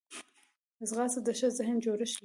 ځغاسته 0.89 1.19
د 1.25 1.29
ښه 1.37 1.47
ذهن 1.57 1.75
جوړښت 1.83 2.15
لري 2.15 2.17